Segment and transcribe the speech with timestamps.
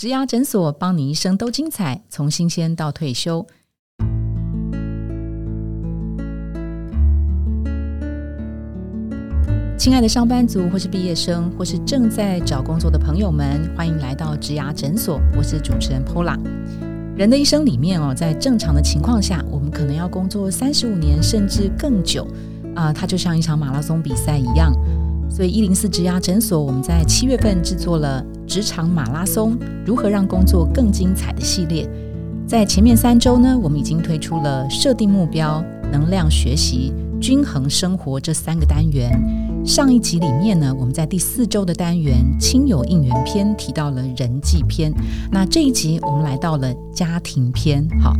[0.00, 3.46] 植牙诊所帮你一生都精彩，从新鲜到退休。
[9.76, 15.20] 亲爱的上班族，或是毕业生，或是正在找工作的朋友们，欢迎来到植牙诊所。
[15.36, 16.38] 我是主持人 Pola。
[17.14, 22.26] 人的一生里面哦，在正常的情况下，我们可能要工作三十五年甚至更久
[22.74, 24.72] 啊，它就像一场马拉松比赛一样。
[25.28, 29.56] 所以一零四植牙诊所，我们在七月份制作了职场马拉松
[29.86, 31.88] 如何让工作更精彩的系列。
[32.48, 39.12] 在前面三周呢，我们已经推出了设定目标、能量学习、均衡生活这三个单元。
[39.64, 44.92] 上一集里面呢，我们在第四周的单元亲友应援篇提到了人际篇。
[45.30, 47.86] 那这一集我们来到了家庭篇。
[48.02, 48.16] 好，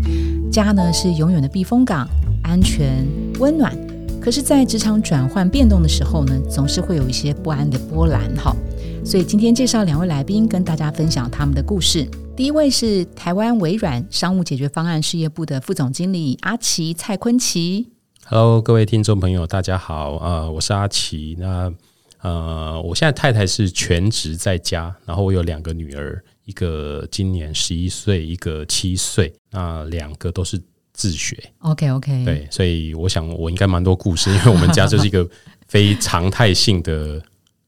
[0.48, 2.06] 家呢是永远的避风港，
[2.44, 3.04] 安全、
[3.40, 3.76] 温暖。
[4.20, 8.20] 可是，在职场转换变动的时候呢，总是会有一些不安的波澜。
[8.36, 8.54] 哈，
[9.02, 12.06] 所以今天介绍两位来宾，跟大家分享他们的故事。
[12.36, 17.88] 第一位是台湾微软商务解决方案事业部的副总经理阿奇蔡坤奇。
[18.26, 20.16] Hello，各位听众朋友，大家好。
[20.18, 21.34] 呃，我是阿奇。
[21.38, 21.72] 那
[22.20, 29.32] 呃，我现在太太是全职在家，然后我有两个女儿，一个今年十一岁，一个七岁。
[29.50, 30.60] 那两个都是。
[30.92, 35.26] 自学，OK OK，对，所以我想我应该蛮多故事，因为我们家就是一个
[35.66, 37.18] 非常态性的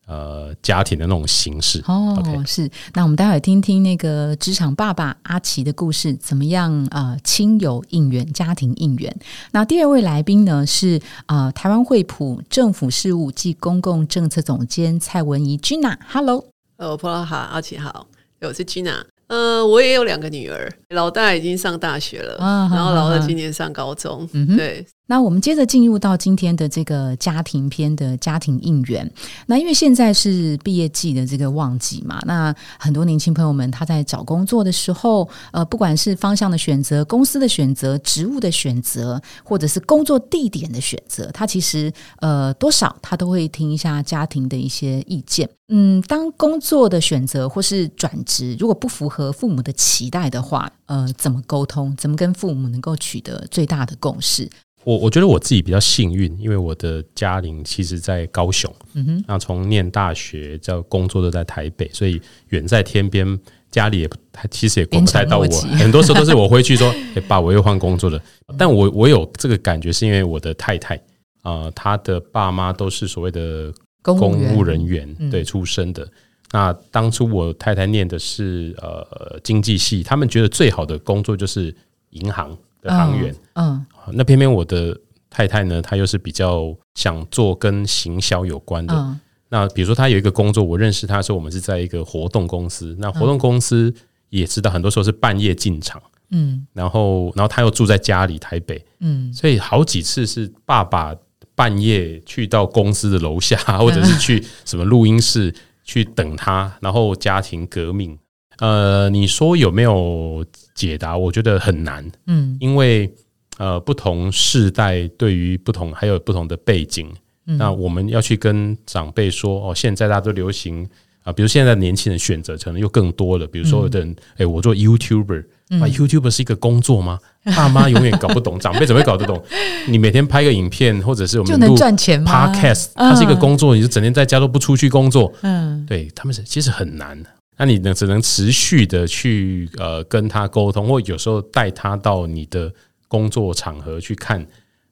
[0.07, 1.83] 呃家庭的那种形式。
[1.87, 7.17] 哦，是，那我们待会听听那个职场爸爸阿奇的故事，怎么样啊？
[7.23, 9.15] 亲友应援，家庭应援。
[9.53, 16.45] 那第二位来宾呢是啊，台湾惠普政府事务暨公共政策总监蔡文怡 Gina，Hello，
[16.77, 18.07] 呃，朋友好，阿奇好，
[18.41, 19.03] 我是 Gina。
[19.29, 24.29] 呃，我也有两个女儿，老大已经上大学了，然后老二今年上高中。
[24.33, 29.11] 嗯对，那我们接着进入到今天的这个家庭篇的家庭应援。
[29.47, 45.49] 那因为现在是毕业季的这个旺季嘛，那很多年轻朋友们他在找工作的时候，呃，不管是方向的选择、公司的选择、职务的选择，或者是工作地点的选择，他其实呃多少他都会听一下家庭的一些意见。
[45.69, 51.95] 嗯，当工作的选择或是转职，如果不符合父母的期待的话，呃，怎么沟通？
[51.97, 54.49] 怎么跟父母能够取得最大的共识？
[54.85, 63.39] 我我觉得我自己比较幸运，因为我的家庭其实在高雄，嗯哼，那从念大学到工作都在台北，所以远在天边，
[63.71, 65.45] 家里也他其实也管不太到我。
[65.79, 68.21] 很多时候都是我回去说： “哎，爸，我又换工作了。”
[68.59, 71.01] 但我我有这个感觉，是因为我的太太
[71.43, 73.73] 啊，她的爸妈都是所谓的。
[74.05, 76.05] 公务人员对出身的，
[76.51, 81.73] 那当初我太太念的是呃经济系，他们觉得最好的工作就是
[82.11, 82.51] 银行
[82.83, 83.83] 的航员，嗯，
[84.13, 84.95] 那偏偏我的
[85.31, 89.17] 太太呢，她又是比较想做跟行销有关的。
[89.49, 93.95] 那比如说，她有一个工作，我认识她的时候，我们是在一个活动公司，那活动公司
[94.29, 101.15] 也知道，很多时候是半夜进场，嗯，然后然后她又住在家里台北，嗯，所以好几次是爸爸。
[101.55, 105.55] 半夜去到公司的楼下，或者是去什么录音室
[105.85, 108.19] 去等他，然后家庭革命。
[108.63, 111.17] 呃，你说有没有解答？
[111.17, 112.09] 我觉得很难。
[112.29, 113.13] 嗯，因为
[113.59, 117.09] 呃，不同世代对于不同还有不同的背景，
[117.45, 120.89] 那我们要去跟长辈说哦，现在大家都流行
[121.25, 123.45] 啊，比如现在年轻人选择可能又更多了。
[123.49, 125.45] 比如说有的人，哎，我做 YouTuber。
[125.81, 127.19] 啊，YouTube 是一个工作吗？
[127.57, 129.43] 爸妈永远搞不懂，长辈怎么会搞得懂？
[129.89, 137.19] 你每天拍个影片，或者是我们就能赚钱吗？Podcast 它是一个工作，你就整天在家都不出去工作，嗯，对他们是其实很难。
[137.57, 142.73] 那你呢，只能持续的去呃跟他沟通，或有时候带他到你的
[143.09, 144.45] 工作场合去看。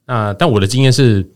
[0.07, 1.27] 那但我的经验是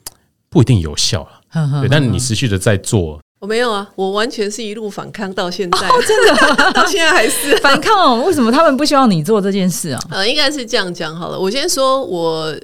[0.48, 3.20] 不一定有效了，对，但你持续的在做。
[3.40, 8.24] 我没有啊，我完全是一路反抗到现在， 真的 到现在还是反抗。
[8.24, 10.00] 为什么他们不希望你做这件事啊？
[10.10, 11.38] 呃，应该是这样讲好了。
[11.38, 12.54] 我先说我。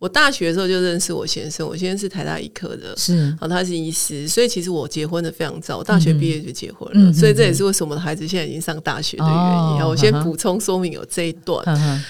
[0.00, 9.34] 我大学的时候就认识我先生，我先生是台大医科的，是，然后他是医师，所以其实我结婚的非常早，我大学毕业就结婚了，所以这也是为什么孩子现在已经上大学的原
[9.76, 9.86] 因。
[9.86, 11.62] 我先补充说明有这一段。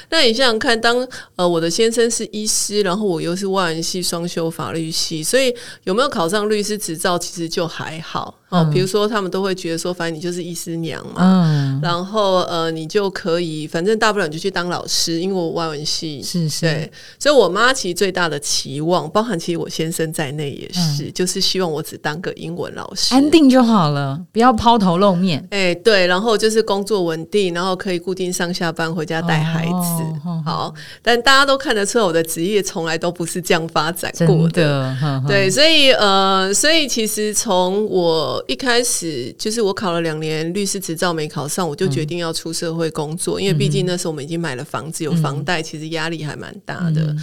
[0.08, 1.04] 那你想想看，当
[1.34, 8.39] 呃我的先生是医师，然后我又是外文系双修法律系，所以有没有考上律师执照，其实就还好。
[8.50, 25.46] 哦，比如说他们都会觉得说，反正你就是医师娘嘛，嗯然后呃，你就可以，反正大不了你就去当老师，因为我外文系是是，对，所以我妈其实最大的期望，包含其实我先生在内也是，就是希望我只当个英文老师，安定就好了，不要抛头露面。
[25.50, 30.30] 哎，对，然后就是工作稳定，然后可以固定上下班，回家带孩子。
[30.44, 34.94] 好，但大家都看得出来，我的职业从来都不是这样发展过的。
[35.28, 38.39] 对，所以呃，所以其实从我。
[38.40, 47.14] 我一开始就是我考了两年律师执照没考上，我就决定要出社会工作，因为毕竟那时候我们已经买了房子，有房贷，其实压力还蛮大的。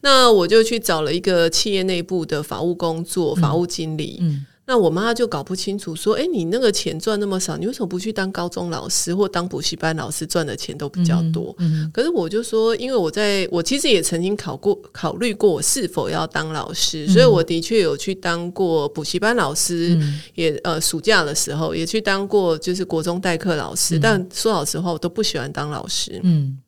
[0.00, 4.20] 那我就去找了一个企业内部的法务工作，法务经理。
[4.68, 11.54] 那我妈就搞不清楚，说：“哎，你那个钱赚那么少，你为什么不去当高中老师或当补习班老师，赚的钱都比较多？”
[11.94, 19.96] 可是我就说，因为我在我其实也曾经考过考虑过我是否要当老师，所以我的确有去当过补习班老师，
[20.34, 24.00] 也呃暑假的时候也去当过就是国中代课老师。
[24.00, 26.20] 但说老实话，我都不喜欢当老师。
[26.24, 26.58] 嗯。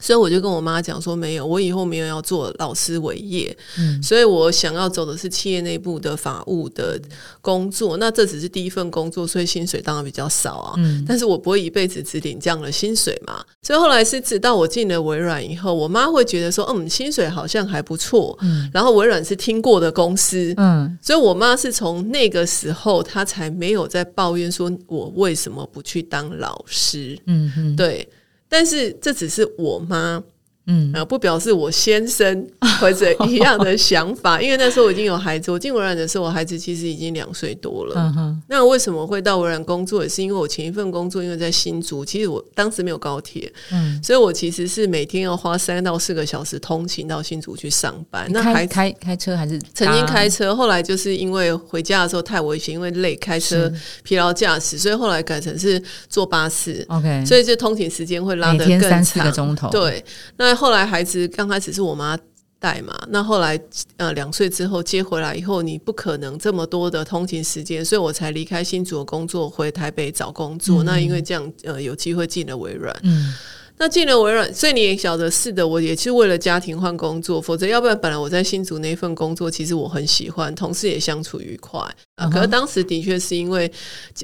[0.00, 3.56] 所以我就跟我妈讲说，没有，我以后没有要做老师为业，
[4.02, 7.00] 所以我想要走的是企业内部的法务的
[7.40, 7.96] 工作。
[7.96, 10.80] 那这只是第一份工作，所以薪水当然比较少啊。
[11.06, 13.44] 但是我不会一辈子只领这样的薪水嘛。
[13.62, 18.38] 所以后来是直到我进了微软以后，我妈会觉得说，嗯，薪水好像还不错。
[18.72, 27.18] 然后微软是听过的公司，嗯，所以我妈是从那个时候，她才没有在抱怨说我为什么不去当老师。
[27.26, 28.08] 嗯嗯，对。
[28.48, 30.22] 但是这只是我妈。
[30.70, 32.46] 嗯，啊，不表示我先生
[32.78, 35.50] 或者 一样的想法，因为那时候我已经有孩子。
[35.50, 37.94] 我进微软的时候，我孩子其实已经两岁多了。
[38.16, 40.02] 嗯那为什么会到微软工作？
[40.02, 48.26] 也是因为我前一份工作因为在新竹，其实我当时没有高铁，嗯，所以我其实是每天要花三到四个小时通勤到新竹去上班。
[48.30, 50.54] 那还开开车还是曾经开车？
[50.54, 53.72] 后来就是因为回家的时候太危险，因为累，开车
[54.02, 56.84] 疲劳驾驶，所以后来改成是坐巴士。
[56.88, 59.70] OK，所以这通勤时间会拉得更长三四个钟头。
[59.70, 60.04] 对，
[60.36, 60.57] 那。
[60.58, 62.18] 后来孩子刚开始是我妈
[62.58, 63.58] 带嘛，那后来
[63.96, 70.82] 呃两岁之后接回来以后，你不可能这么多的通勤时间，所以我才离开新竹的工作，回台北找工作。
[70.82, 73.32] 那因为这样呃有机会进了微软，嗯，
[73.76, 81.80] 那进了微软，所以你也晓得是的，我也是为了家庭换工作，否则要不然本来我在新竹那份工作其实我很喜欢，同事也相处愉快
[82.16, 82.28] 啊。
[82.28, 83.70] 可是当时的确是因为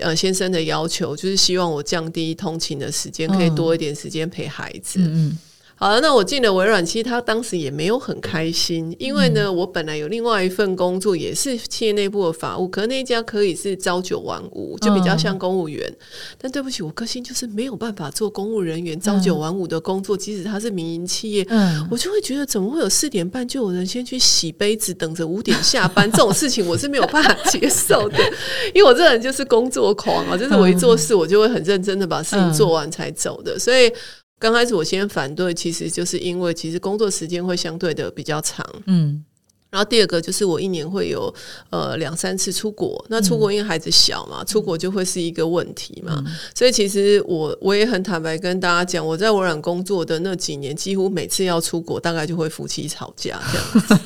[0.00, 5.38] 呃先生的要求，就是希望我降低通勤的时间，可以多一点时间陪孩子，嗯。
[5.84, 15.94] 好了，那我进了微软，其实他当时也没有很开心，因为呢，我本来有另外一份工作，也是企业内部的法务，可是那一家可以是朝九晚五，就比较像公务员。
[16.38, 21.46] 但对不起，我个性就是没有办法做公务人员朝九晚五的工作，即使他是民营企业，
[21.90, 28.18] 我就会觉得怎么会有四点半就有人先去洗杯子，等着五点下班这种事情，我是没有办法接受的。
[28.72, 33.92] 因为我这人就是工作狂啊，就是我一做事，我就会很认真的把事情做完才走的，所以。
[34.38, 39.24] 刚开始我先反对，其实就是因为其实工作时间会相对的比较长，嗯，
[39.70, 41.32] 然后第二个就是我一年会有
[41.70, 46.22] 呃两三次出国，那出国因为孩子小嘛，出国就会是一个问题嘛，
[46.54, 54.04] 所以其实我我也很坦白跟大家讲，我在微软工作的那几年，几乎每次要出国，大概就会夫妻吵架这样子。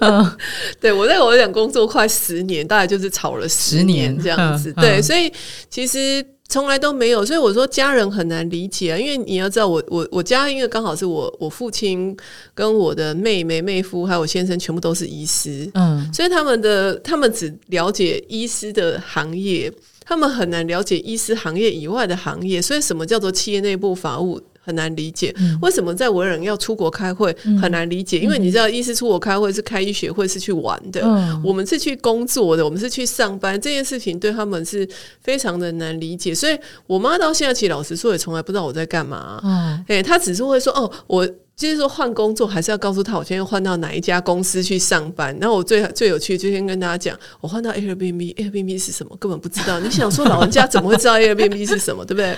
[0.00, 0.36] 嗯，
[0.80, 5.32] 对我在微软工作快十年，大概就是吵了十年这样子，对，所以
[5.70, 6.26] 其实。
[6.48, 12.16] 从来都没有，所以我说家人很难理解啊，因为你要知道，我我我家因为刚好是我我父亲
[12.54, 19.72] 跟我的妹妹妹夫还有我先生全部都是医师，嗯，所以他们的他们只了解医师的行业，
[20.04, 24.40] 他们很难了解医师行业以外的行业，所以什么叫做企业内部法务？
[24.66, 25.32] 很难理解
[25.62, 27.32] 为什么在文人要出国开会
[27.62, 31.06] 很难理解，因为你知道，医师出国开会是开医学会是去玩的，
[31.44, 34.86] 我们是去工作的，我们是去上班，这件事情对他们是
[35.20, 36.34] 非常的难理解。
[36.34, 36.58] 所以
[36.88, 39.40] 我妈到现在其实老实说也从来不知道我在干嘛。
[39.86, 45.36] 哎，她只是会说哦，我就是说换工作还是要告诉她我现在换到哪一家公司去上班。
[45.40, 49.78] 然后我最最有趣就先跟大家讲，我换到 Airbnb，Airbnb 是什么根本不知道。
[49.78, 52.36] 你想说老人家怎么会知道 Airbnb 是什么，对不对？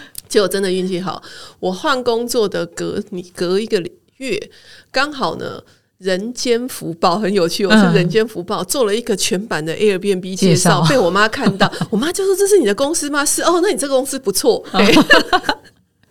[0.28, 1.22] 结果真的运气好，
[1.60, 3.82] 我换工作的隔你隔一个
[4.16, 4.50] 月，
[4.90, 5.62] 刚好呢，
[5.98, 14.64] 人间福报很有趣，我是人间福报做了一个全版的 Airbnb 介绍，被我妈看到，我妈就说：“这是你的公司吗？”是哦，那你这个公司不错，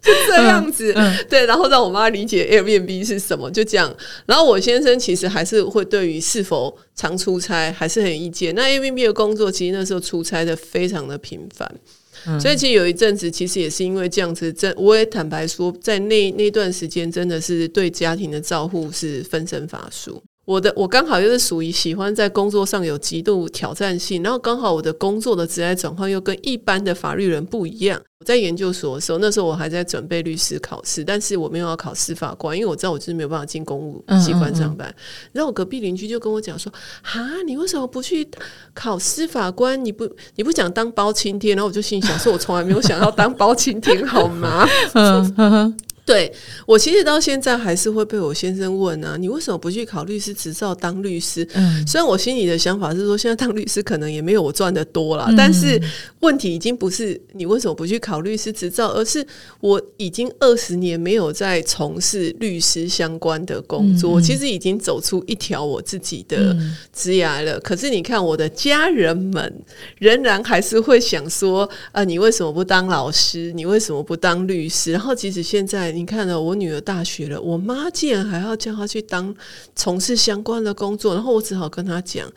[0.02, 0.94] 就这样子，
[1.30, 3.96] 对，然后让我妈理解 Airbnb 是什么，就这样。
[4.26, 8.54] 然后我先生其实还是会对于是否常出差还是很有意见。
[8.56, 11.72] 那 Airbnb 的工作其实那时候出差的非常的频繁。
[12.40, 20.24] 所以其实有一阵子，其实也是因为这样子，真我也坦白说，在那那段时间，真的是对家庭的照护是分身乏术。
[20.52, 27.98] 我的我刚好又是属于喜欢在工作上有极度挑战性，然后刚好我的工作的职业转换又跟一般的法律人不一样。
[28.20, 34.94] 我在研究所的时候，那时候我还在准备律师考试，但是我没有要考司法官，因为我知道我就是没有办法进公务机关上班。
[35.32, 36.70] 然后我隔壁邻居就跟我讲说
[37.02, 38.28] ：“哈，你为什么不去
[38.74, 39.84] 考司法官？
[39.86, 44.68] 你不你不想当包青天？”然后我就心想：说我从来没有想要当包青天，好吗？
[46.12, 46.30] 对
[46.66, 51.48] 我其实到现在还是会被我先生问啊，你为什么不去考律师执照当律师？
[51.54, 55.82] 嗯，虽然我心里的想法是说，现在当律师可能也没有我赚的多了，但是
[56.20, 59.26] 问题已经不是你为什么不去考律师执照，而是
[59.62, 66.54] 我已经二十年没有在从事律师相关的工作，我其实已经走出一条我自己的
[66.92, 67.58] 职涯了。
[67.62, 69.54] 可是你看，我的家人们
[69.98, 73.54] 仍然还是会想说，啊，你为什么不当老师？
[73.54, 74.92] 你为什么不当律师？
[74.92, 76.01] 然后即使现在。
[76.02, 79.34] 你看了我女儿大学了，我妈竟然还要叫她去当
[79.76, 82.28] 从事相关的工作，然后我只好跟她讲：“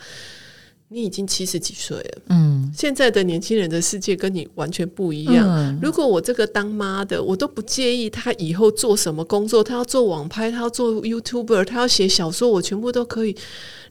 [0.89, 5.79] 你已经七十几岁了，嗯，现在的年轻人的世界跟你完全不一样。
[5.81, 13.35] 如果我这个当妈的，我都不介意她以后做什么工作，她要做网拍，她要做 YouTuber，她要写小说，我全部都可以。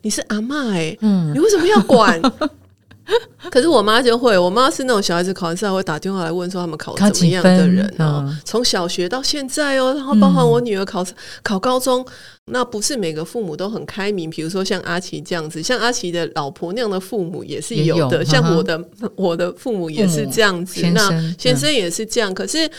[0.04, 2.22] 你是阿妈哎，嗯，你为什么要管？”
[3.52, 11.06] 可是我妈就会，我妈是那种小孩子考完试会打电话来问说他们考怎么样的人哦，从小学到现在哦，然后包含我女儿考
[11.44, 12.06] 考高中，
[12.46, 18.82] 那不是每个父母都很开明，比如说像阿奇这样子，像阿奇的老婆那样的父母也是有的，像我的
[19.16, 22.70] 我的父母也是这样子，那先生也是这样，可是。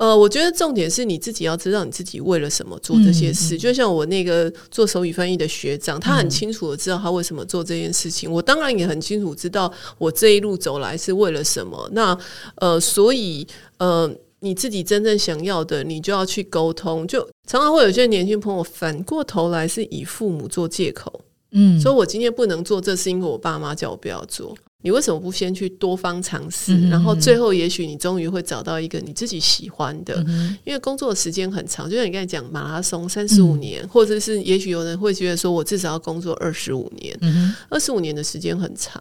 [0.00, 3.58] 呃，我觉得重点是你自己要知道你自己为了什么做这些事。
[3.58, 8.32] 就像我那个做手语翻译的学长，他很清楚的知道他为什么做这件事情。
[8.32, 11.86] 我当然也很清楚知道我这一路走来是为了什么。
[11.92, 12.18] 那
[12.54, 17.06] 呃，所以呃，你自己真正想要的，你就要去沟通。
[17.06, 21.19] 就常常会有些年轻朋友反过头来是以父母做借口，
[21.52, 24.56] 嗯，所以我今天不能做，这是因为我爸妈叫我不要做。
[24.82, 30.16] 你为什么不先去多方尝试，然后最后也许你终于会找到一个你自己喜欢的？
[30.64, 37.14] 因为工作的时间很长，就像你刚才讲马拉松三十五年，或者是也许有人会觉得说我至少要工作二十五年，
[37.68, 38.98] 二十五年的时间很长。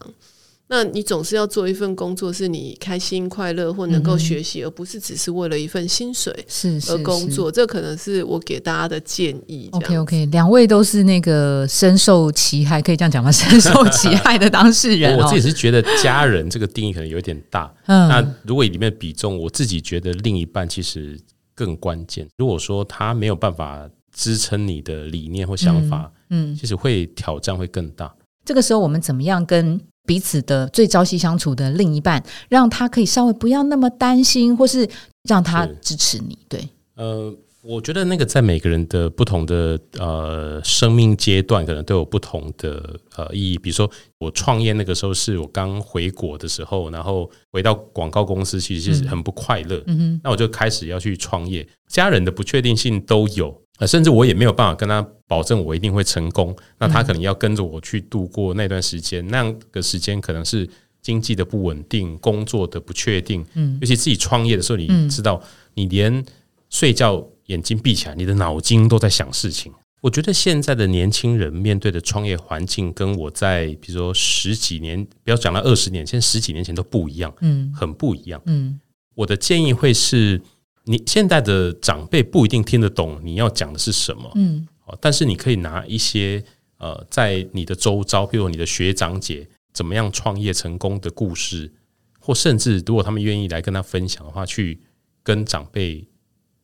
[0.71, 7.51] 那你总是要做一份工作，是你开心快乐或能够学习，而不是只是为了一份薪水是而工作。
[7.51, 9.67] 这可能是我给大家的建议。
[9.71, 13.31] OK OK，两位都是那个深受其害，可以这样讲吗？
[13.33, 15.17] 深受其害的当事人。
[15.17, 17.73] 我自己是觉得家人这个定义可能有点大。
[17.87, 21.19] 嗯，那如果里面比重，我自己觉得另一半其实
[21.55, 22.27] 更关键。
[22.37, 28.13] 如果说他没有办法支撑你的理念或想法，嗯，其实会挑战会更大。
[28.45, 29.81] 这个时候，我们怎么样跟？
[30.09, 34.89] 彼此的最朝夕相处的另一半，让他可以稍微不要那么担心，或是
[35.29, 36.35] 让他支持你。
[36.49, 43.55] 对，呃，我觉得那个在每个人的不同的呃生命阶段，可能都有不同的呃意义。
[43.59, 43.87] 比如说，
[44.17, 49.79] 我创业那个时候是我刚回国的时候，然后回到广告公司，其实是很不快乐。
[49.85, 53.55] 嗯哼，那我就开始要去创业，家人的不确定性都有。
[53.79, 56.55] 呃，甚至我也没有办法跟他保证我一定会成功。
[56.77, 60.69] 那他可能要跟着我去度过那段时间，那样的时间可能是
[61.01, 63.45] 经济的不稳定、工作的不确定。
[63.53, 65.41] 嗯，尤其自己创业的时候，你知道，
[65.75, 66.23] 你连
[66.69, 69.71] 睡觉眼睛闭起来，你的脑筋都在想事情。
[70.01, 78.41] 我觉得现在的年轻人面对的创业环境，跟我在比如说十几年，不要讲到二十年，现在十几年前都不一样，嗯，很不一样。
[78.45, 78.77] 嗯，
[79.15, 80.41] 我的建议会是。
[80.89, 84.67] 你现在的长辈不一定听得懂你要讲的是什么，嗯，
[84.99, 86.43] 但是你可以拿一些
[86.79, 91.71] 呃，在你的周遭，比如你的学长姐怎么样创业成功的故事，
[92.19, 94.81] 或甚至如果他们愿意来跟他分享的话，去
[95.21, 96.03] 跟长辈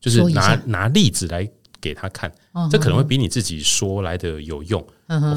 [0.01, 1.47] 就是拿拿例子来
[1.79, 2.33] 给他看，
[2.71, 4.83] 这可能会比你自己说来的有用，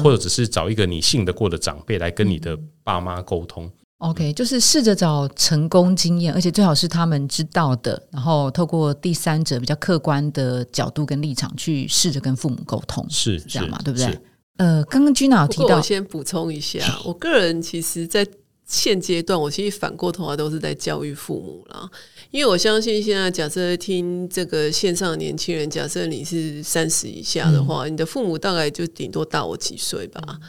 [0.03, 3.71] 或者只是找一个你信得过的长辈来跟你的爸妈沟通。
[3.99, 13.77] OK，就是试着找成功经验，而且最好是他们知道的，然后透过第三者比较客观的角度跟立场去试着跟父母沟通，是这样嘛？
[13.83, 14.17] 对不对？
[14.55, 18.25] 呃，刚刚君老提到，我先补充一下， 我个人其实，在
[18.65, 21.89] 现阶段，我其实反过头来都是在教育父母啦，
[22.31, 30.39] 因为我相信现在假设听这个线上的年轻人，假设你是三十以下的话，你的父母大概就顶多大我几岁吧。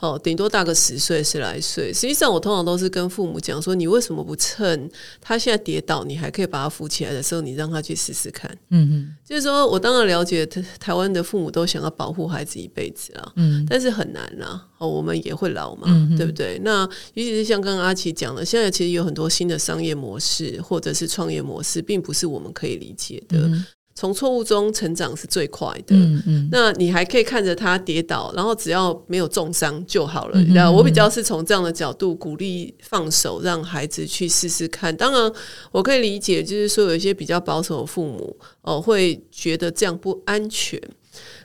[0.00, 1.92] 哦，顶多大个十岁十来岁。
[1.92, 4.90] 实际上，我通常都是跟父母讲说：“你为什么不趁
[5.20, 14.66] 他现在跌倒，你还可以把他扶起来的时候，你让他去试试看？”嗯嗯，就是说我当然了解台台湾的父母都想要保护孩子一辈子啊，嗯，但是很难啊。
[14.78, 16.58] 哦，我们也会老嘛，对不对？
[16.64, 23.50] 那尤其是像刚刚阿奇讲的，现在其实有很多新的商业模式或者是创业模式，并不是我们可以理解的。
[23.94, 25.94] 从错误中成长是最快的。
[25.94, 30.40] 嗯嗯，那你还可以看着他跌倒，然后只要没有重伤就好了。
[30.54, 34.96] 那我比较是从这样的角度鼓励放手，让孩子去试试看。
[34.96, 35.32] 当然，
[35.70, 40.80] 我可以理解，就是说有一些比较保守的父母哦，会觉得这样不安全。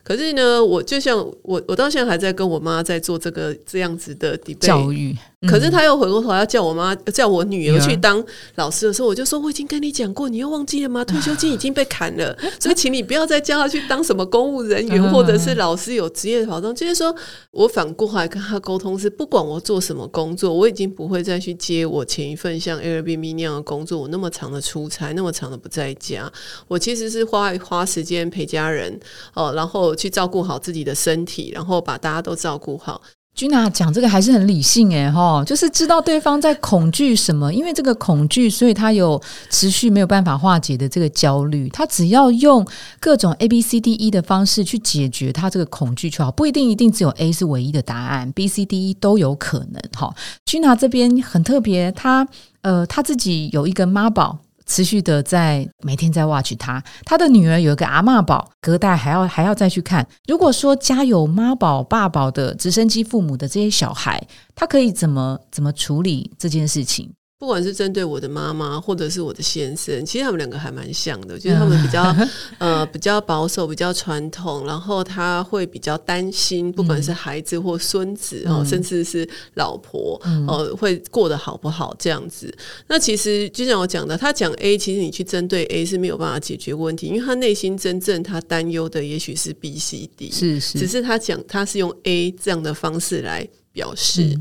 [0.04, 5.16] 可是呢，我就像我，我到现在还在跟我妈在做这个这样子的教育。
[5.48, 8.24] 可是他又回过头要叫我妈叫我女儿去当
[8.56, 11.06] 老师的时候，我就说我已经跟你讲过，你又忘记了吗？
[11.06, 16.74] 退休金已经被砍了， 所以请你不要再叫他去当什么公务人员或者是老师有职业保障。
[16.74, 17.16] 就是说
[17.52, 26.32] 我反过来跟他沟通是，不管我做什么工作，我已经不会再去接我前一份像 Airbnb 那样的工作，我那么长的出差，那么长的不在家，
[26.68, 29.00] 我其实是花花时间陪家人
[29.34, 33.02] 哦，然后去照顾好自己的身体，然后把大家都照顾好。
[33.36, 41.68] 君娜讲这个还是很理性诶，哈，就是知道对方在恐惧什么，因为这个恐惧，所以他有持续没有办法化解的这个焦虑。
[41.70, 42.66] 他只要用
[42.98, 49.82] 各种 A B C D E 的方式去解决他这个恐惧就好，不一定一定只有 A 是唯一的答案，B C D E 都有可能。
[49.94, 50.16] 哈，
[50.46, 52.26] 君娜这边很特别，他
[52.62, 54.40] 呃他自己有一个妈宝。
[54.66, 60.08] 持续的在每天在 watch 他，他的女儿有一个阿妈宝，隔代还要还要再去看。
[60.28, 64.22] 如果说家有妈宝、爸宝的直升机父母的这些小孩，
[64.56, 67.14] 他可以怎么怎么处理这件事情？
[67.38, 72.16] 不管是针对我的妈妈，或者是我的先生，其实他们两个还蛮像的，就是他们比较
[72.60, 82.52] 呃比较保守、比较传统，然后他会比较担心，不管是孩子或孙子哦，甚至是老婆哦，会过得好不好这样子。
[82.88, 94.40] 那其实就像我讲的，他讲 A，其实你去针对 A 是没有办法解决问题，因为他内心真正他担忧的也许是 B、C、D，是是，只是他讲他是用 A 这样的方式来表示。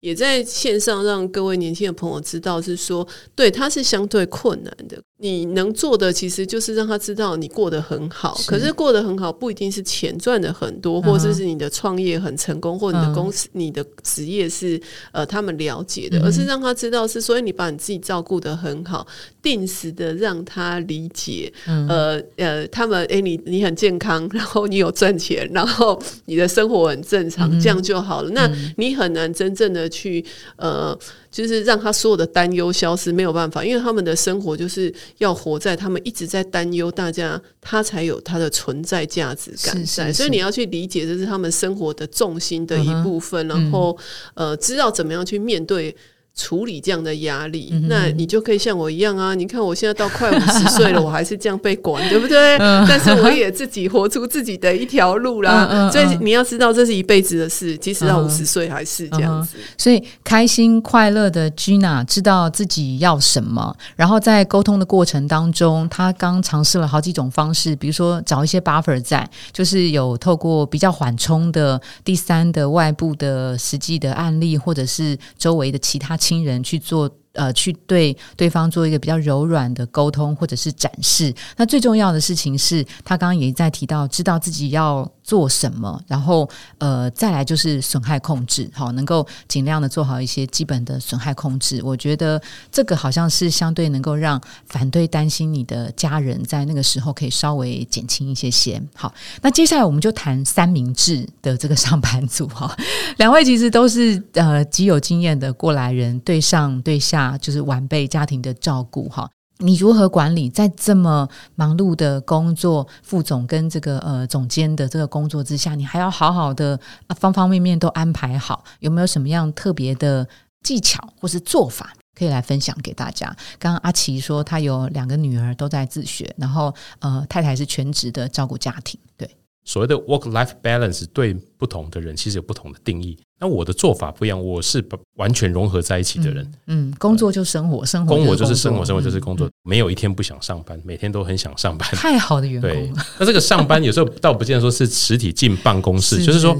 [0.00, 4.98] 也在线上让各位年轻的朋友知道，是说，对他是相对困难的。
[5.20, 19.04] 你能做的其实就是让他知道你过得很好，可是过得很好不一定是钱赚的很多，或者是你的创业很成功，或你的公司、你的职业是呃他们了解的，而是让他知道是，所以你把你自己照顾得很好，
[19.42, 28.30] 定时的让他理解，呃呃，他们哎你你很健康，然后你有赚钱，然后你的生活很正常，这样就好了。
[28.30, 30.24] 那你很难真正的去
[30.56, 30.98] 呃。
[31.30, 43.96] 就是让他所有的担忧消失，没有办法，因为他们的生活就是要活在他们一直在担忧，大家他才有他的存在价值感在，所以你要去理解这是他们生活的重心的一部分，然后
[44.32, 45.94] 呃，知道怎么样去面对。
[46.38, 49.34] 处理这样的压力，那你就可以像我一样啊！
[49.34, 52.56] 你看我现在到快五十岁了，我还是这样被管，对不对？
[52.88, 55.90] 但是我也自己活出自己的一条路啦。
[55.90, 59.58] 所以你要知道，这是一辈子的事，即使到五十岁还是这样子。
[59.76, 76.16] 所以开心快乐的 Gina 知道自己要什么，然后在沟通的过程当中，他刚尝试了好几种方式，比如说找一些 buffer 在，就是有透过比较缓冲的第三的外部的实际的案例，或者是周围的其他。
[76.28, 77.10] 亲人去做。
[77.38, 81.32] 呃，去对对方做一个比较柔软的沟通或者是展示。
[81.56, 86.48] 那最重要的事情是他刚刚也在提到，知道自己要做什么，然后
[86.78, 91.80] 呃，再来就是损害控制，好，能够尽量的做好一些基本的损害控制。
[91.84, 98.82] 我觉得这个好像是相对能够让反对担心你的家人在那个时候可以稍微减轻一些些。
[98.96, 102.74] 好，那接下来我们就谈三明治的这个上班族哈，
[103.18, 107.38] 两位其实都是呃极有经验的过来人，对上对下啊。
[107.38, 116.78] 就是晚辈家庭的照顾哈，你如何管理在这么忙碌的工作，副总跟这个呃总监的这个工作之下，你还要好好的
[117.16, 120.26] 方方面面都安排好，有没有什么样特别的
[120.62, 123.26] 技巧或是做法可以来分享给大家？
[123.58, 129.28] 刚刚阿奇说他有两个女儿都在自学，然后呃太太是全职的照顾家庭，对。
[129.68, 133.18] 所谓的 work-life balance 对不同的人其实有不同的定义。
[133.38, 134.82] 那我的做法不一样，我是
[135.16, 136.50] 完全融合在一起的人。
[136.68, 141.86] 嗯，工作就生活，生活工作就是生活，生活就是工作，没有一天不想上班，每天都很想上班。
[141.90, 142.96] 太好的员工。
[143.18, 146.56] 那这个上班 有时候倒不见得说是实体进办公室，就是说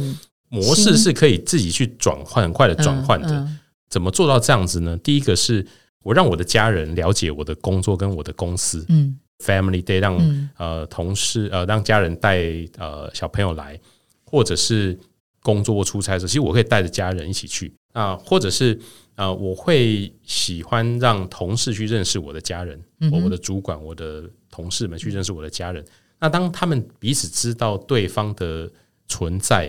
[0.50, 3.48] 模式是可以自己去转换，很快的转换的。
[3.88, 4.94] 怎么做到这样子呢？
[4.98, 5.66] 第一个是
[6.02, 8.84] 我让我的家人了解我的工作跟我的公司。
[8.90, 9.18] 嗯。
[9.44, 12.42] Family Day 让呃同事呃让家人带
[12.76, 13.78] 呃小朋友来，
[14.24, 14.98] 或者是
[15.42, 18.78] 工作或出差的时候，其实我可以带着家人一起去啊，或者是
[19.14, 22.80] 呃我会喜欢让同事去认识我的家人，
[23.12, 25.84] 我我的主管、我的同事们去认识我的家人。
[26.18, 28.68] 那当他们彼此知道对方的
[29.06, 29.68] 存在，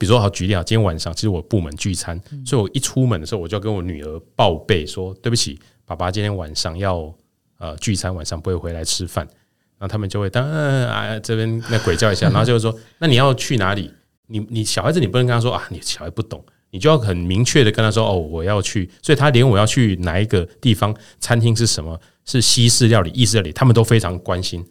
[0.00, 7.14] 比如说好举例啊，今天晚上其实我部门聚餐，所以我一出门的时候，我就要跟我女儿报备说：“对不起，爸爸今天晚上要。”
[7.58, 9.24] 呃，聚餐晚上不会回来吃饭，
[9.78, 13.92] 然后他们就会当啊这边那鬼叫一下，然后就会说那你要去哪里？
[14.26, 24.64] 你你小孩子你不能跟他说啊，你小孩不懂，你就要很明确的跟他说哦，我要去，所以他连我要去哪一个地方餐厅是什么，是西式料理、意式料理，他们都非常关心。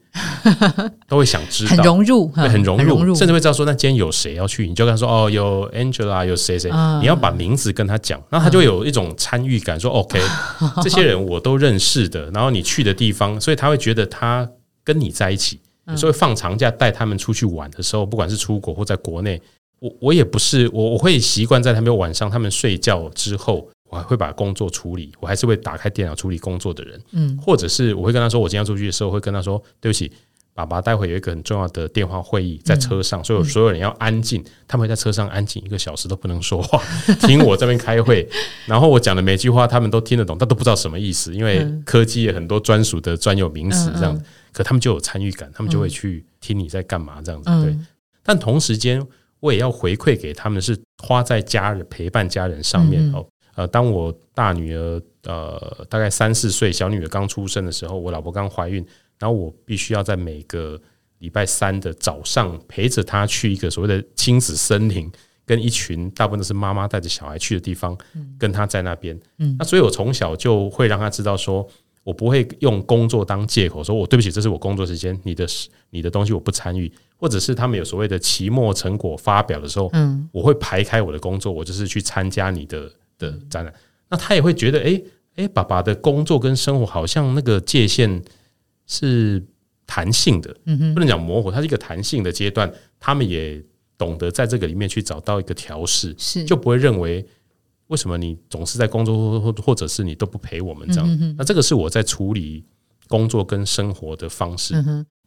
[1.07, 6.69] 都会想知道，很融入，会很融入，甚至会知道说那今天有谁要去，你就跟他说哦，有 Angela，有谁谁，
[7.01, 10.19] 你要把名字跟他讲，然后他就有一种参与感，说 OK，
[10.83, 14.47] 这些人我都认识的，然后你去的地方，所以他会觉得他
[14.83, 15.59] 跟你在一起。
[15.95, 19.39] 所以放长假带他们出去玩的时候，不管是出国或在国内，
[19.85, 23.69] 我我也不是我我会习惯在他们晚上他们睡觉之后。
[23.87, 30.11] 我还会把工作处理，我还是会打开电脑处理工作的人，嗯，或者是我会跟他说，我今天出去的时候会跟他说，对不起，
[30.55, 36.81] 爸爸，待会有一个很重要的电话会议在车上，所以所有人要安静，他们会在车上安静一个小时都不能说话，
[37.21, 38.27] 听我这边开会，
[38.65, 44.19] 然后我讲的每句话他们都听得懂，但都不知道什么意思，因为科技也很多专属的专有名词这样，
[44.51, 47.77] 可他们就有参与感，他们就会去听你在干嘛这样子，对，
[48.23, 49.05] 但同时间
[49.45, 53.23] 我也要回馈给他们，是花在家人陪伴家人上面哦。
[53.55, 58.83] 呃，当我大女儿呃大概三四岁，小女儿刚出生的时候，我老婆刚怀孕，
[59.19, 60.81] 然后我必须要在每个
[61.19, 65.09] 礼拜三的早上陪着她去一个所谓的亲子森林，
[65.45, 67.95] 跟一群大部分都是妈妈带着小孩去的地方，
[68.39, 69.17] 跟她在那边。
[69.37, 71.65] 嗯，那所以我从小就会让她知道，说
[72.05, 75.45] 我不会用工作当借口，说我对不起，这是我工作时间，你的
[75.89, 82.89] 你的东西我不参与，或者是他们有所谓的期末成果发表的时候，嗯，我会排开我的工作，我就是去参加你的。
[83.17, 83.73] 的展览，
[84.09, 85.01] 那他也会觉得，哎
[85.37, 88.21] 哎，爸爸的工作跟生活好像那个界限
[88.87, 89.41] 是
[89.87, 92.69] 弹性的，嗯哼，不能讲模糊，它是一个弹性的阶段。
[92.99, 93.63] 他们也
[93.97, 97.25] 懂得在这个里面去找到一个调试，是就不会认为
[97.87, 101.35] 为什么你总是在工作或或者是你都不陪我们这样。
[101.37, 102.65] 那这个是我在处理
[103.07, 104.75] 工作跟生活的方式。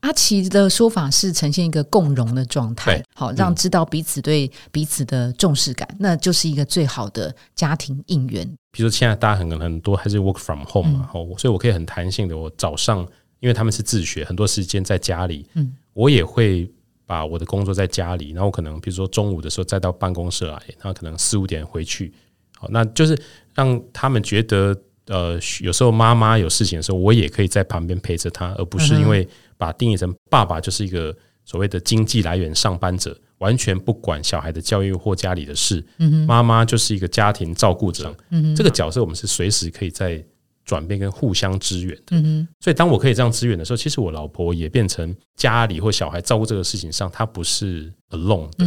[0.00, 8.46] 阿奇的说法是呈现一个共融的状态，好让知道彼此对彼此的重视感，那就是一个最好的家庭应援。
[8.70, 13.00] 比如说现在大家很很多还是 work from home 嘛，哦，所以我可以很弹性的，我早上
[13.40, 16.70] 因为他们是自学，很多时间在家里，嗯，我也会
[17.04, 22.14] 把我的工作在家里，然后可能比如说中午的时候再到办公室来，然后可能四五点回去，
[22.58, 23.20] 好，那就是
[23.54, 29.28] 让他们觉得，呃，有时候妈妈有事情的时候，我也可以在旁边陪着他，而不是因为。
[29.60, 31.12] 把定义成爸爸就是一个
[31.44, 35.84] 所谓的经济来源上班者，完全不管小孩的教育或家里的事。
[36.28, 38.14] 妈妈就是一个家庭照顾者。
[38.56, 40.24] 这个角色我们是随时可以在
[40.68, 42.46] 转变跟互相支援的。
[42.60, 48.66] 所以当我可以这样支援的时候，其实我老婆也变成家里或小孩照顾这个事情上，她不是 alone 的。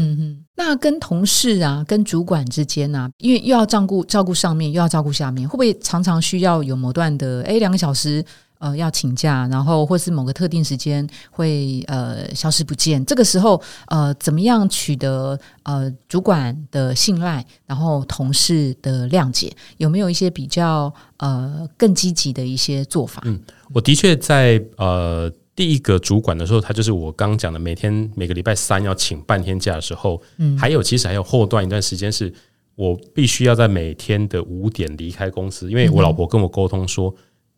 [0.56, 8.26] 那跟同事啊、跟主管之间呢，因为又要照顾照顾上面，又要照顾下面，会不会常常需要有某段的哎两个小时？
[8.62, 13.04] 呃，要请假，然后或是某个特定时间会呃消失不见。
[13.08, 19.52] 这个时候，呃，怎么样取得呃主管的信赖，然后同事的谅解？
[19.78, 23.24] 有没有一些比较呃更积极的一些做法？
[23.26, 23.42] 嗯，
[23.74, 32.32] 我的确在呃第一个主管的时候，他就是我刚讲的，每天每个礼拜三要请半天假的时候，嗯，还有其实还有后段一段时间是
[32.76, 37.12] 我必须要在每天的五点离开公司，因为我老婆跟我沟通说。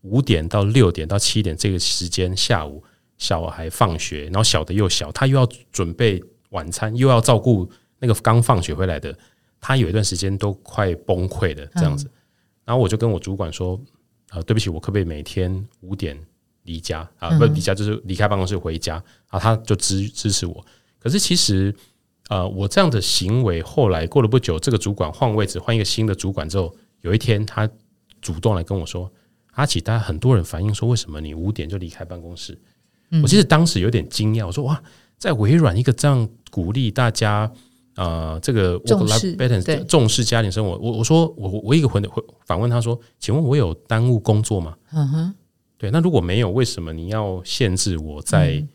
[0.04, 2.84] 五点到六点到七点这个时间，下午
[3.18, 9.18] 小孩放学，然后小的又小，他又要准备晚餐，又要照顾那个刚放学回来的，
[9.62, 12.10] 他有一段时间都快崩溃了这样子。
[12.66, 13.80] 然后我就跟我主管说
[14.30, 16.20] ：“啊，对不起，我可不可以每天五点
[16.64, 17.30] 离家啊？
[17.38, 20.66] 不离家就是离开办公室回家。”啊，他就支支持我。
[21.00, 21.74] 可是其实，
[22.28, 27.70] 呃，我这样的行为后来过了不久，这个主管换位置，换一个新的主管之后，有一天他
[28.22, 29.10] 主动来跟我说。
[29.54, 32.58] 阿奇，大家很多人反映说，为什么你五点就离开办公室？
[33.22, 34.82] 我其实当时有点惊讶，我说哇，
[35.18, 37.52] 在微软一个这样鼓励大家
[37.96, 39.36] 啊，这个重视
[39.88, 40.76] 重视家庭生活。
[40.78, 44.76] 我我说我我一个回回反问他说，请问我有耽误工作吗？
[44.92, 45.34] 嗯哼，
[45.78, 48.66] 对，那如果没有，为什么你要限制我在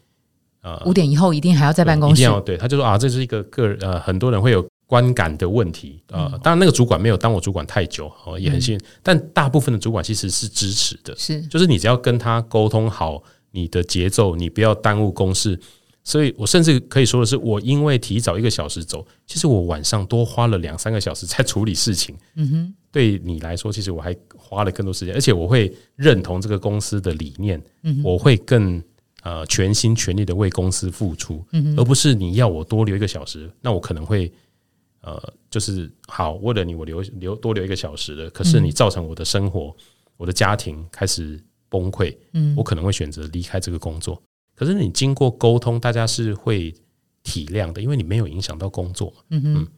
[0.62, 2.22] 呃五点以后一定还要在办公室？
[2.22, 4.64] 一定要对，他就说啊，这是一个个人呃，很多人会有。
[4.88, 8.80] 观感的问题，呃，当然那个主管没有当我主管太久，哦，也很幸运。
[9.02, 15.60] 但大部分的主管其实是支持的，是，就是你只要跟他沟通好你的节奏，你不要耽误公事。
[16.02, 22.16] 所以我甚至可以说的是，我因为提早一个小时走，其实我晚上多花了两三个小时在处理事情。
[22.36, 28.82] 嗯哼，对你来说，其实我还花了更多时间，而且我会认同这个公司的理念，嗯我会更
[29.22, 31.44] 呃全心全力的为公司付出，
[31.76, 34.32] 而不是你要我多留一个小时，那我可能会。
[35.00, 39.74] 呃，就是好，为了你，我留留多留一个小时的，可是你造成我的生活、
[40.16, 44.20] 我的家庭开始崩溃，嗯，我可能会选择离开这个工作。
[44.54, 46.74] 可是你经过沟通，大家是会
[47.22, 49.12] 体谅的，因为你没有影响到工作。
[49.30, 49.68] 嗯哼。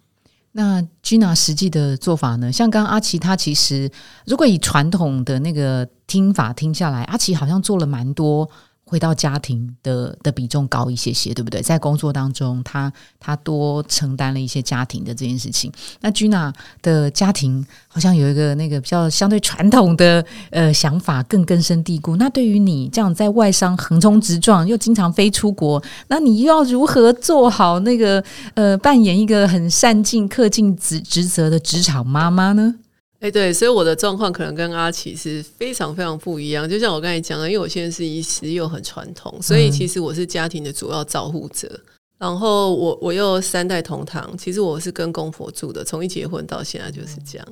[0.52, 2.50] 那 Gina 实际的做法呢？
[2.50, 3.88] 像刚刚阿奇，他其实
[4.26, 8.50] 如果以传统的那个听法听下来，阿奇好像做了蛮多。
[8.90, 11.62] 回到家庭的的比重高一些些，对不对？
[11.62, 15.70] 在工作当中，他他多承担了一些家庭的这件事情。
[16.00, 22.16] 那 Gina 的家庭好像有一个那个比较相对传统的呃想法，更根深蒂固。
[22.16, 28.22] 那对于你这样在外商横冲直撞，又经常飞出国，那你又要如何做好那个
[28.54, 32.74] 呃扮演一个很善尽恪尽职职责的职场妈妈呢？
[33.20, 36.68] 哎，对，所以我的状况可能跟阿奇是非常非常不一样。
[36.68, 41.80] 就像我刚才讲的，因为我现在是医师，又很传统，所以其实我是家庭的主要照护者。
[42.18, 47.46] 然后我我又三代同堂，其实我是跟公婆住的，从一结婚到现在就是这样。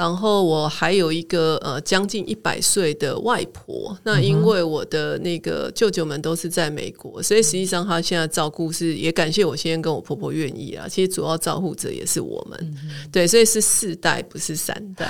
[0.00, 10.88] 然后我还有一个呃将近一百岁的外婆，那因为我的那个舅舅们都是在美国，所以实际上他现在照顾是也感谢我先生跟我婆婆愿意啊。
[10.88, 12.74] 其实主要照顾者也是我们，
[13.12, 15.06] 对，所以是四代不是三代。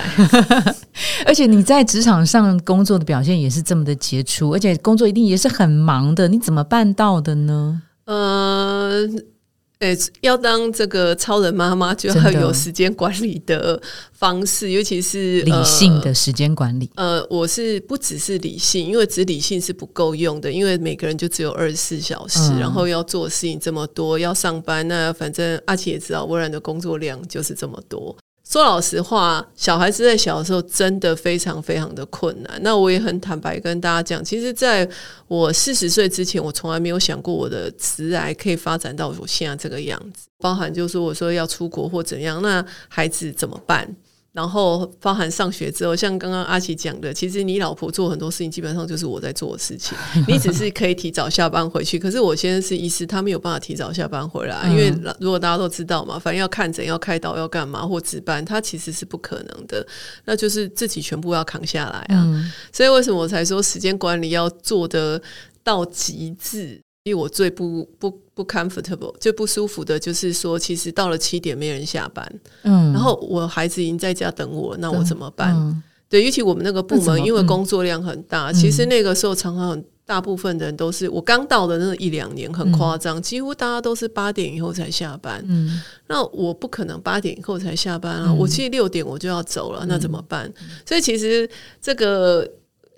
[1.25, 7.81] 而且你在职场上工作的表现也是这么的杰出，而且工作一定也是很忙的，你怎么办到的呢？
[8.03, 9.07] 呃。
[9.81, 13.81] 诶，要当这个超人妈妈，就要有时间管理的
[14.13, 16.89] 方式，尤其是理性的时间管理。
[16.95, 28.15] 呃，我是不只是理性，因为只理性是不够用的，因为每个人就只有二十四小时，然后要做事情这么多，要上班，那反正阿奇也知道，微软的工作量就是这么多。
[28.51, 32.59] 说老实话，小孩子在小的时候真的非常非常的困难。
[32.61, 34.85] 那我也很坦白跟大家讲，其实在
[35.29, 43.87] 我四十岁之前，我从来没有想过我的直癌可以发展到我现在这个样子，包含就是我说要出国或怎样，那孩子怎么办？
[44.33, 49.97] 然后包含上学之后，像刚刚阿奇讲的，其实你老婆做很多事情，基本上就是我在做的事情。
[50.25, 59.85] 你只是可以提早下班回去，可是我现在是医师，他没有办法提早下班回来，因为如果大家都知道嘛，反正要看诊、要开刀、要干嘛或值班，他其实是不可能的，
[60.23, 62.25] 那就是自己全部要扛下来啊。
[62.71, 65.21] 所以为什么我才说时间管理要做的
[65.61, 66.81] 到极致？
[67.03, 75.83] 因为我最不不不 comfortable 最不舒服的就是说，其实到了七点没人下班，嗯，然后我孩子已经在家等我，那我怎么办？
[76.07, 90.53] 对，尤其我们那个部门，因为工作量很大，其实那个时候常常很大部分的人都是我刚到的那一两年很夸张，几乎大家都是八点以后才下班，嗯，那我不可能八点以后才下班啊，我其实六点我就要走了，那怎么办？
[90.85, 91.49] 所以其实
[91.81, 92.47] 这个。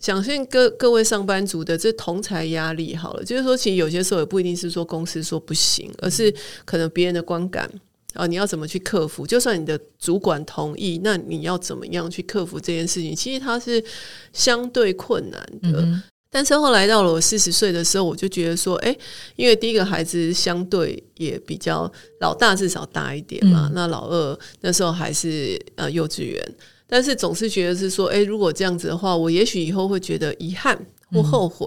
[0.04, 6.32] 相信各各位上班族的这同才压力好了，就是说，其实有些时候也不一定是说公司说不行，而是
[6.66, 7.72] 可能别人的观感
[8.14, 9.26] 啊，你要怎么去克服？
[9.26, 13.16] 就算你的主管同意，那你要怎么样去克服这件事情？
[13.16, 13.82] 其实它是
[14.34, 15.88] 相对困难的。
[16.30, 18.94] 但是后来到了我四十岁的时候，我就觉得说，哎，
[19.38, 21.90] 因为第一个孩子相对也比较
[22.20, 26.56] 老大，至少大一点嘛，那老二那时候还是呃幼稚园。
[26.94, 30.80] 但是总是觉得是说，哎，如果这样子的话，我也许以后会觉得遗憾
[31.12, 31.66] 或后悔。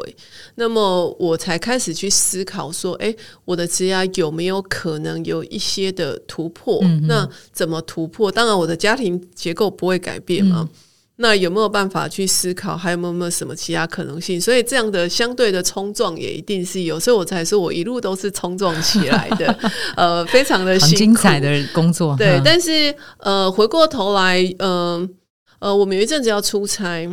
[0.54, 3.12] 那么我才开始去思考说，哎，
[3.44, 6.80] 我的职业有没有可能有一些的突破？
[7.08, 8.30] 那怎么突破？
[8.30, 10.70] 当然，我的家庭结构不会改变嘛。
[11.16, 12.76] 那有没有办法去思考？
[12.76, 14.40] 还有没有什么其他可能性？
[14.40, 17.00] 所以这样的相对的冲撞也一定是有。
[17.00, 19.58] 所以我才说我一路都是冲撞起来的，
[19.96, 22.14] 呃，非常的精彩的工作。
[22.16, 25.08] 对，但是呃，回过头来，嗯。
[25.58, 27.08] 呃，我们有一阵子要出差，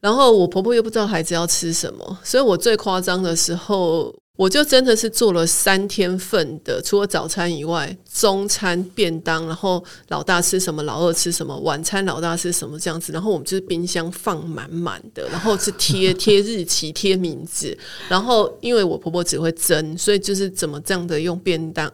[0.00, 17.76] 然后我婆婆又不知道孩子要吃什么，所以我最夸张的时候，我就真的是做了三天份的，除了早餐以外，中餐便当，然后老大吃什么，老二吃什么，晚餐老大吃什么这样子，然后我们就是冰箱放满满的，然后是贴贴日期、贴名字，
[18.08, 21.92] 然后因为我婆婆只会蒸，所以就是怎么这样的用便当，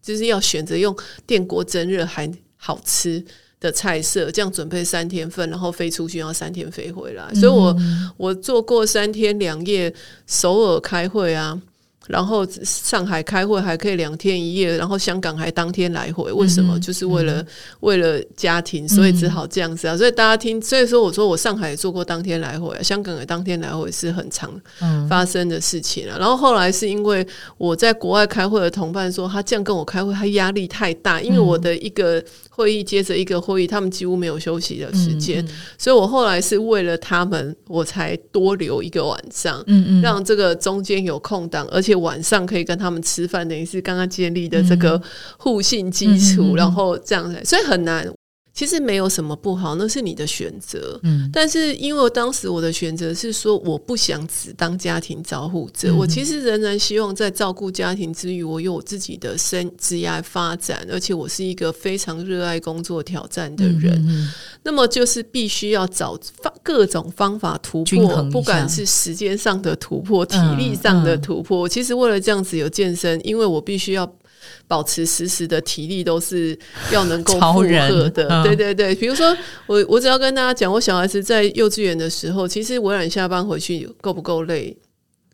[0.00, 3.24] 就是要选择用电锅蒸热还好吃。
[3.60, 7.76] 的菜色，这样准备三天份，然后飞出去要三天飞回来，所以我
[8.16, 9.92] 我做过三天两夜
[10.26, 11.60] 首尔开会啊。
[12.06, 16.76] 然后上海开会还可以两天一夜，然后香港还当天来回，为什么？
[16.80, 17.44] 就是为了
[17.80, 19.96] 为了家庭，所以只好这样子啊。
[19.96, 24.50] 所以大家听，所以说我说我上海也做过当天来回，香港也当天来回是很常
[25.08, 26.16] 发生的事情啊。
[26.18, 27.24] 然后后来是因为
[27.58, 35.46] 我在国外开会的同伴说，他这样跟我开会，他压力太大，因为我的一个会议接着一个会议，他们几乎没有休息的时间，
[35.78, 41.89] 所以我后来是为了他们，我才多留一个晚上，嗯嗯，让这个中间有空档，而且。
[41.94, 45.00] 晚上可以跟他们吃饭，等于是刚刚建立的这个
[45.38, 48.06] 互信基础，然后这样子，所以很难。
[48.60, 51.00] 其实没有什么不好，那是你的选择。
[51.02, 64.30] 嗯，但是因为当时我的选择是说，我不想只当家庭照护者，我其实仍然希望在照顾家庭之余，我有我自己的生职业发展，而且我是一个非常热爱工作挑战的人。
[64.62, 71.66] 那么就是必须要找方各种方法突破，不管是时间上的突破、体力上的突破。
[71.66, 74.14] 其实为了这样子有健身，因为我必须要。
[74.70, 76.56] 保持时时的体力都是
[76.92, 78.94] 要能够负荷的， 对对对。
[78.94, 84.76] 比如说，我我只要跟大家讲，我小孩子在幼稚园的时候，其实微软下班回去够不够累？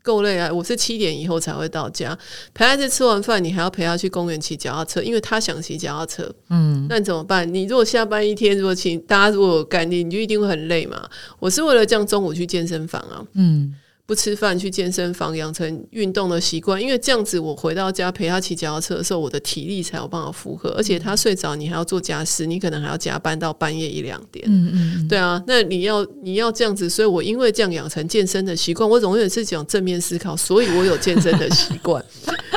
[0.02, 0.50] 够累啊！
[0.50, 2.16] 我是七点以后才会到家，
[2.54, 6.34] 陪孩子吃完饭，你还要陪他去公园骑脚踏车，因为他想骑脚踏车。
[6.48, 7.52] 嗯，那你怎么办？
[7.52, 11.06] 你如果下班一天，如果请大家如果干力，你就一定会很累嘛。
[11.38, 13.22] 我是为了这样中午去健身房啊。
[13.34, 13.74] 嗯。
[14.06, 20.70] 不吃饭去健身房，养成运动的习惯，因为这样子我回到家陪他骑脚踏车的时候，我的体力才有办法负荷。
[20.70, 24.46] 而且他睡着，你还要做家事，你可能还要加班到半夜一两点。
[24.48, 32.04] 嗯嗯，对啊，那你要你要这样子，所以我因为这样养成健身的习惯，我永远是讲正面思考，所以我有健身的习惯。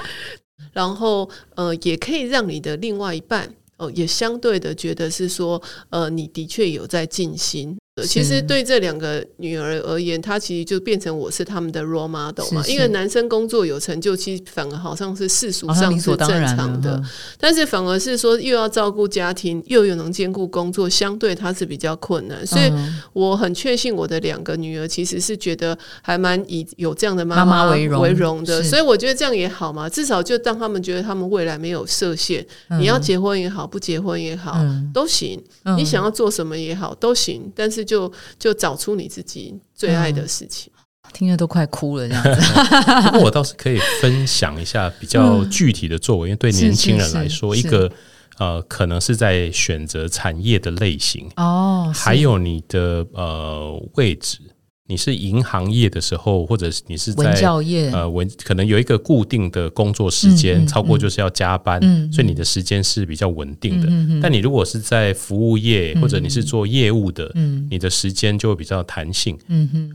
[0.71, 5.59] 然后呃，也可以让你的另外一半哦，也相对的觉得是说，
[5.89, 7.75] 呃，你的确有在进心。
[8.05, 12.63] 其实对这两个女儿而言，她其实就变成我是他们的 role model 嘛。
[12.67, 17.01] 因为男生工作有成就，其实反而好像是世俗上是正常的。
[17.39, 22.45] 但是反而是说，又要照顾家庭，又有能兼顾工作，相对他是比较困难。
[22.45, 22.71] 所以
[23.13, 28.63] 我很确信我的两个女儿其实是觉得还蛮以有这样的妈妈为荣的。
[28.63, 32.45] 所以我觉得这样也好嘛，至少就让他们觉得他们未来没有设限。
[32.79, 34.57] 你要结婚也好，不结婚也好，
[34.93, 35.41] 都行。
[35.77, 37.51] 你想要做什么也好，都行。
[37.55, 40.71] 但是就就找出你自己最爱的事情，
[41.11, 42.29] 听着都快哭了这样子。
[43.09, 47.91] 不过我倒是可以分享一下比较具体的作为，因为对年轻人来说，一个
[48.37, 54.39] 呃，可能是在选择产业的类型哦，还有你的呃位置。
[54.89, 57.39] 你是银行业的时候，或者你是在
[57.93, 61.79] 呃文，可能有一个固定的工作时间，超过就是要加班，
[62.11, 64.19] 所以你的时间是比较稳定的。
[64.19, 67.31] 但你如果是在服务业，或者你是做业务的，
[67.69, 69.37] 你的时间就会比较弹性。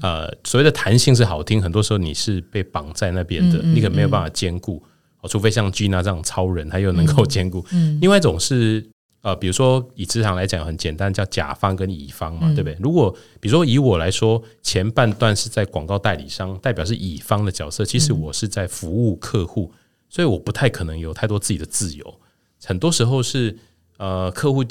[0.01, 4.81] 呃，所谓的弹性是好听，很多时候你是被绑在那边的，你可能没有办法兼顾。
[5.29, 7.67] 除非像 Gina 这样超人，他又能够兼顾。
[8.01, 8.87] 另外一种是。
[9.25, 12.77] 呃，比如说以职场来讲，很简单，叫甲方跟乙方嘛，对不对？
[12.79, 13.11] 如果
[13.41, 19.73] 比如说以我来说，前半段是在广告代理商，代表是乙方的角色，其实我是在服务客户，
[20.11, 22.21] 所以我不太可能有太多自己的自由。
[22.67, 23.57] 很多时候是
[23.97, 24.63] 呃，客户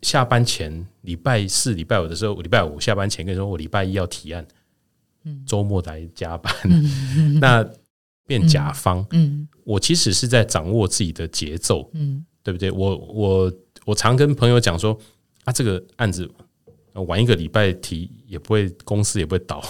[0.00, 4.46] 下班前，礼拜四、礼拜五的时候，礼拜五下班前跟你说，我礼拜一要提案，
[5.46, 6.50] 周末来加班，
[7.38, 7.62] 那
[8.26, 12.70] 变甲方，嗯，我其实是在掌握自己的节奏，嗯，对不对？
[12.70, 13.52] 我我。
[13.90, 14.96] 我常跟朋友讲说
[15.42, 16.30] 啊，这个案子
[17.08, 19.60] 晚一个礼拜提也不会，公司也不会倒，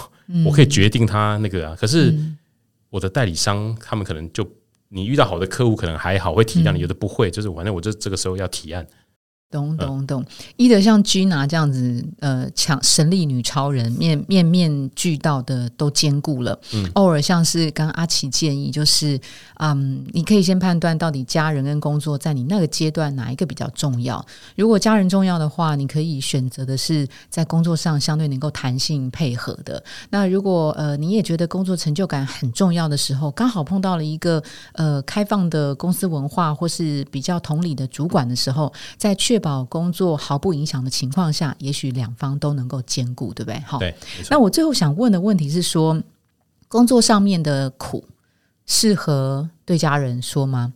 [0.45, 1.75] 我可以决定他那个啊。
[1.75, 2.15] 可是
[2.91, 4.47] 我的代理商他们可能就
[4.91, 8.87] 你遇到好的客户可能还好会体谅你，有的不会，就是反正我就这个时候要提案。
[9.51, 10.25] 懂懂懂，
[10.57, 16.57] 一的像 Gina 这样子，呃，强神力女超人，面面面俱到的都兼顾了。
[16.73, 19.21] 嗯，偶尔像是刚阿奇建议，就是
[19.57, 24.25] 嗯，你可以先判断到底家人跟工作在你那个阶段哪一个比较重要。
[24.55, 29.83] 如果家人重要的话，你可以选择的是在工作上相对能够弹性配合的。
[30.11, 34.41] 那如果呃你也觉得工作成就感很重要的时候，刚好碰到了一个
[34.75, 43.59] 呃开放的公司文化或是比较同理的主管的时候，在确保工作毫不影响的情况下，也许两方都能够兼顾，对不对？
[43.61, 43.95] 好，对。
[44.31, 46.01] 那我最后想问的问题是说，
[46.69, 48.05] 工作上面的苦
[48.67, 50.73] 适合对家人说吗？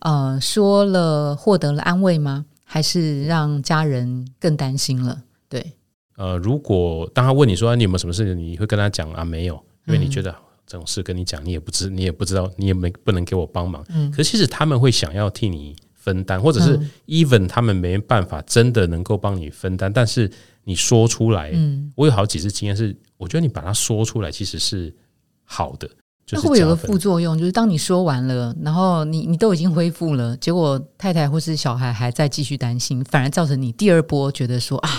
[0.00, 2.44] 呃，说了获得了安慰吗？
[2.64, 5.22] 还是让家人更担心了？
[5.48, 5.72] 对。
[6.16, 9.24] 呃，如果当他问你说你有没有什么事情，你会跟他讲啊？
[9.24, 9.54] 没有，
[9.86, 10.34] 因为你觉得
[10.66, 13.84] 这种事跟你讲，你也不知，你也不知道，你也没不能给我帮忙。
[13.88, 14.10] 嗯。
[14.10, 15.74] 可其实他们会想要替你。
[15.98, 20.30] 分担，或者是 even 他们没办法真的能够帮你分担，但是
[20.64, 24.94] 你说出来，嗯，我有好几次经验是，我觉得你把它说出来其实是
[25.44, 25.90] 好的，
[26.30, 27.36] 那会不会有个副作用？
[27.36, 34.90] 就是当你说完了，然后你你都已经恢复了，结果太太或是小孩还在继续担心，反而造成你第二波觉得说啊，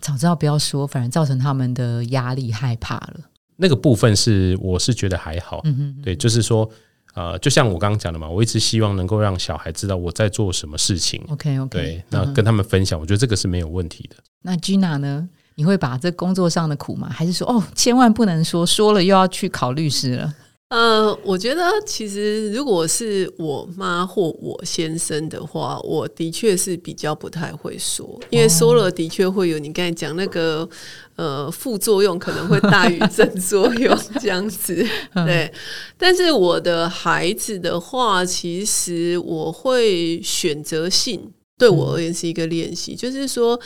[0.00, 3.16] 早知道不要说，反而造成他们的压力害怕了。
[3.56, 6.70] 那个部分是我是觉得还好，嗯哼，对，就是说。
[7.14, 11.22] 呃，就像我刚刚讲的嘛，我一直希望能够让小孩知道我在做什么事情。
[11.28, 14.16] OK OK，对，那跟他们分享，我觉得这个是没有问题的。
[14.42, 15.28] 那 Gina 呢？
[15.56, 17.08] 你会把这工作上的苦吗？
[17.08, 20.34] 还是说，哦，千万不能说，说了又要去考律师了？
[20.70, 30.68] 呃，我觉得其实如果是我妈或我先生的话，我的确是比较不太会说，因为说了的确会有你刚才讲那个
[31.14, 34.84] 呃副作用，可能会大于正作用 这样子。
[35.14, 35.52] 对，
[35.96, 43.60] 但是我的孩子的话，其实我会选择性对我而言是一个练习，就是说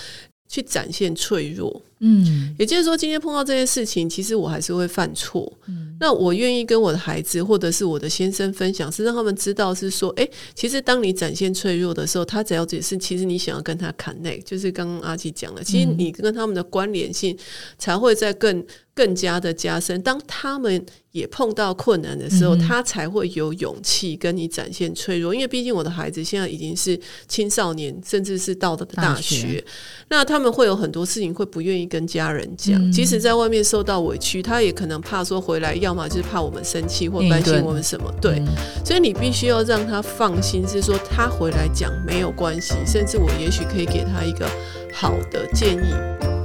[0.46, 1.80] 去展现脆弱。
[2.00, 5.52] 嗯，也就是说，今天碰到这些事情，其实我还是会犯错。
[5.66, 17.36] 嗯，那我愿意跟我的孩子或者是我的先生分享，是让他们知道，是说，哎，其实当你展现脆弱的时候，他只要解释，其实你想要跟他 connect，就是刚刚阿奇讲了，其实你跟他们的关联性
[17.78, 20.00] 才会在更更加的加深。
[20.02, 25.34] 当他们也碰到困难的时候，他才会有勇气跟你展现脆弱。
[25.34, 29.64] 因为毕竟我的孩子现在已经是青少年，甚至是到了大学，
[30.08, 31.87] 那他们会有很多事情会不愿意。
[31.88, 38.12] 跟家人讲，即使在外面受到委屈，他也可能怕说回来，要么就是怕我们生气或担心我们什么。
[38.20, 38.42] 对，
[38.84, 44.48] 所以你必须要让他放心，是说他回来讲没有关系，甚至我也许可以给他一个
[44.92, 45.94] 好的建议。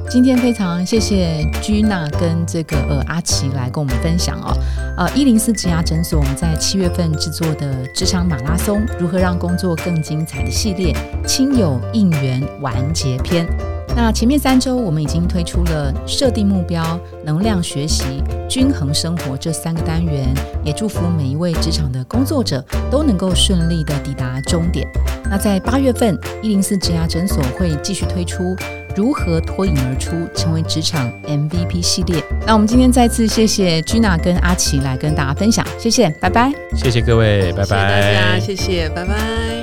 [0.10, 4.54] 今天非常谢谢居娜跟这个呃阿奇来跟我们分享哦，
[4.96, 10.94] 呃一零四职牙诊所我们在七月份制作的职场马拉松如何让工作更精彩的系列
[11.26, 13.48] 亲友应援完结篇。
[13.96, 24.88] 那前面三周，我们已经推出了设定目标、能量学习、均衡生活这三个单元，也祝福每一位职场的工作者都能够顺利的抵达终点。
[25.30, 28.56] 那在八月份，一零四职涯诊所会继续推出
[28.96, 32.22] 如何脱颖而出，成为职场 MVP 系列。
[32.46, 36.52] 那我们今天再次谢谢 Gina 跟阿奇来跟大家分享，谢谢，拜拜。
[36.76, 37.68] 谢谢各位，拜拜。
[37.68, 39.62] 谢谢大家，谢谢，拜拜。